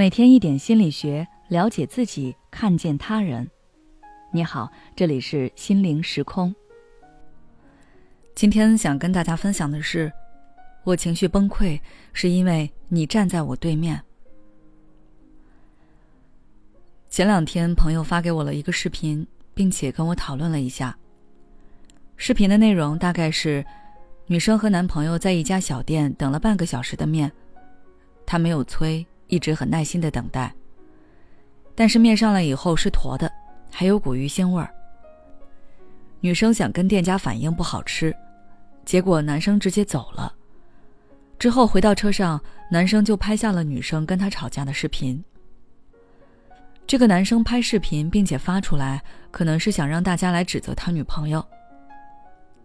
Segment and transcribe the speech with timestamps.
[0.00, 3.46] 每天一点心理学，了解自己，看见他人。
[4.32, 6.54] 你好，这里是心灵时空。
[8.34, 10.10] 今天想跟大家分享的是，
[10.84, 11.78] 我情绪崩溃
[12.14, 14.02] 是因为你站在我对面。
[17.10, 20.96] 前两天朋友发给我了一个视频，并且跟我讨论了一下。
[22.16, 23.62] 视频的内容大概是，
[24.24, 27.30] 女生和男朋友在一家小店等了半个小时的面，
[28.24, 29.06] 他没有催。
[29.30, 30.52] 一直很耐心的等待，
[31.74, 33.30] 但是面上来以后是坨的，
[33.70, 34.68] 还有股鱼腥味儿。
[36.20, 38.14] 女生想跟店家反映不好吃，
[38.84, 40.34] 结果男生直接走了。
[41.38, 42.38] 之后回到车上，
[42.70, 45.24] 男生就拍下了女生跟他吵架的视频。
[46.86, 51.42] 这个男生拍视频并且发出来，可能是想让大家来指责他女朋友。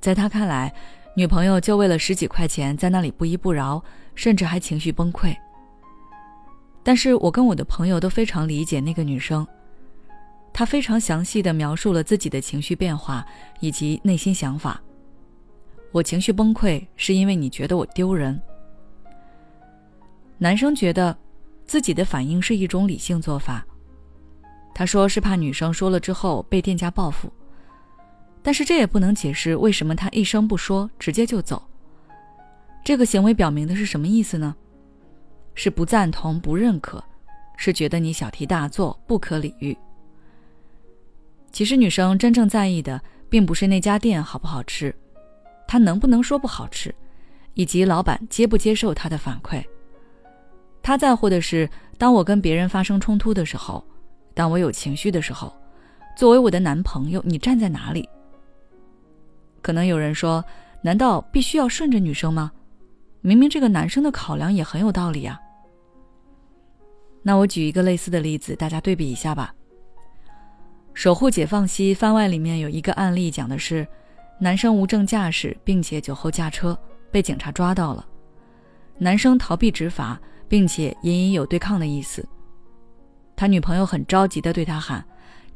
[0.00, 0.74] 在他看来，
[1.14, 3.80] 女朋友就为了十几块钱在那里不依不饶，
[4.14, 5.36] 甚至还情绪崩溃。
[6.86, 9.44] 但是我跟我的朋友都非常理解那个女生，
[10.52, 13.26] 她非常详细的描述了自己的情绪变化
[13.58, 14.80] 以及内心想法。
[15.90, 18.40] 我情绪崩溃是因为你觉得我丢人。
[20.38, 21.18] 男生觉得，
[21.64, 23.66] 自己的反应是一种理性做法。
[24.72, 27.28] 他说是怕女生说了之后被店家报复，
[28.44, 31.60] 但是这也不能解释为什么他一声不说直接就走。
[32.84, 34.54] 这个行为表明的是什么意思呢？
[35.56, 37.02] 是不赞同、不认可，
[37.56, 39.76] 是觉得你小题大做、不可理喻。
[41.50, 44.94] 其实女生真正在意的，并不是那家店好不好吃，
[45.66, 46.94] 她能不能说不好吃，
[47.54, 49.64] 以及老板接不接受她的反馈。
[50.82, 53.82] 她在乎的是，当我跟别人发生冲突的时候，
[54.34, 55.50] 当我有情绪的时候，
[56.14, 58.06] 作为我的男朋友，你站在哪里？
[59.62, 60.44] 可能有人说，
[60.82, 62.52] 难道必须要顺着女生吗？
[63.22, 65.40] 明明这个男生的考量也很有道理啊。
[67.26, 69.52] 那我举一个类似的例子，大家对比一下吧。
[70.94, 73.84] 守护解放西番外里面有一个案例，讲的是
[74.38, 76.78] 男生无证驾驶，并且酒后驾车
[77.10, 78.06] 被警察抓到了，
[78.96, 82.24] 男生逃避执法，并且隐隐有对抗的意思。
[83.34, 85.04] 他女朋友很着急的对他喊：“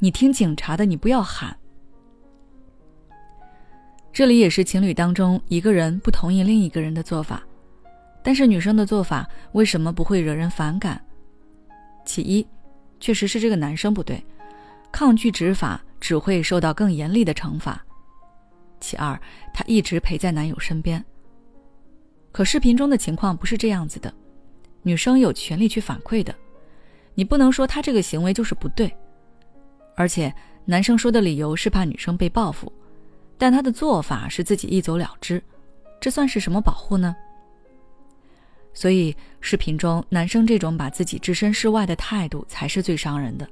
[0.00, 1.56] 你听警察的，你不要喊。”
[4.12, 7.44] 这里也是情侣当中一个人不同意另一个人的做法，
[8.24, 11.00] 但是女生的做法为什么不会惹人反感？
[12.04, 12.46] 其一，
[12.98, 14.24] 确实是这个男生不对，
[14.90, 17.84] 抗拒执法只会受到更严厉的惩罚。
[18.80, 19.20] 其二，
[19.52, 21.04] 他一直陪在男友身边。
[22.32, 24.12] 可视频中的情况不是这样子的，
[24.82, 26.34] 女生有权利去反馈的，
[27.14, 28.90] 你不能说他这个行为就是不对。
[29.96, 30.32] 而且
[30.64, 32.72] 男生说的理由是怕女生被报复，
[33.36, 35.42] 但他的做法是自己一走了之，
[36.00, 37.14] 这算是什么保护呢？
[38.80, 43.46] 所以，视频中男生这种把自己置身事外的态度才是最伤人的。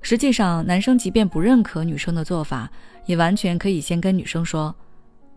[0.00, 2.70] 实际上，男生即便不认可女生的做法，
[3.06, 4.72] 也完全可以先跟女生说：“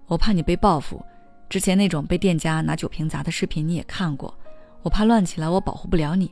[0.05, 1.03] 我怕你被报复，
[1.49, 4.31] 之前那种被店家拿酒瓶砸的视频你也看过，
[4.83, 6.31] 我怕乱起来我保护不了你。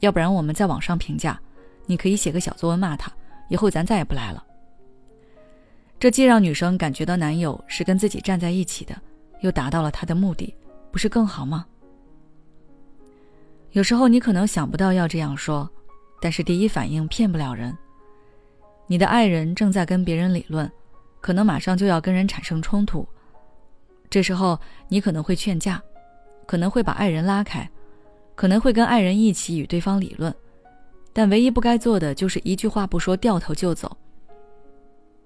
[0.00, 1.40] 要不然我们在网上评价，
[1.86, 3.12] 你可以写个小作文骂他，
[3.48, 4.44] 以后咱再也不来了。”
[6.00, 9.00] 这既让女生感觉到男友是跟自己站在一起的，
[9.42, 10.52] 又达到了他的目的。
[10.98, 11.64] 不是更好吗？
[13.70, 15.70] 有时候你可能想不到要这样说，
[16.20, 17.72] 但是第一反应骗不了人。
[18.88, 20.68] 你的爱人正在跟别人理论，
[21.20, 23.06] 可能马上就要跟人产生冲突，
[24.10, 25.80] 这时候你可能会劝架，
[26.48, 27.70] 可能会把爱人拉开，
[28.34, 30.34] 可能会跟爱人一起与对方理论，
[31.12, 33.96] 但唯一不该做的就是一句话不说掉头就走。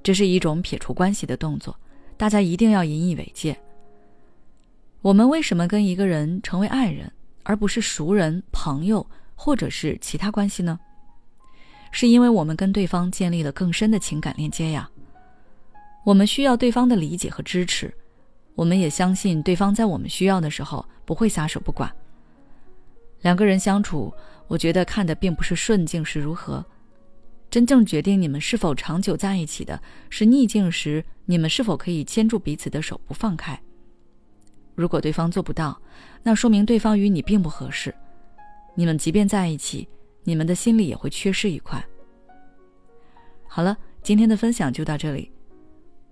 [0.03, 1.75] 这是一种撇除关系的动作，
[2.19, 3.59] 大家一定要引以为戒。
[5.03, 7.11] 我们为什么跟一个人成为爱人，
[7.43, 9.05] 而不是熟人、朋友
[9.35, 10.79] 或者是其他关系呢？
[11.91, 14.89] 是因为我们跟对方建立了更深的情感链接呀。
[16.05, 17.93] 我们需要对方的理解和支持，
[18.55, 21.93] 我们也相信对方在我们需要的时候不会撒手不管。
[23.23, 24.15] 两个人相处，
[24.47, 26.65] 我觉得看的并不是顺境是如何，
[27.51, 33.61] 真正决定你们是否长久在一起的是逆境时你们是否可以牵住彼此的手不放开。
[34.75, 35.81] 如果对方做不到，
[36.23, 37.95] 那说明对方与你并不合适。
[38.75, 39.89] 你们即便在一起，
[40.25, 41.85] 你们的心里也会缺失一块。
[43.47, 45.31] 好了，今天的分享就到这里。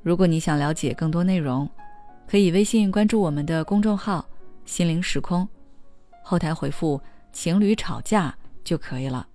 [0.02, 1.68] 如果你想了解更多内容，
[2.26, 4.24] 可以微信关注我们的公众号
[4.64, 5.48] “心灵时空”，
[6.22, 7.00] 后台回复
[7.32, 9.26] “情侣吵架”就可以了。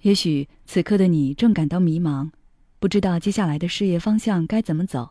[0.00, 2.30] 也许此刻的你正感到迷茫，
[2.78, 5.10] 不知道接下来的事业方向该怎么走。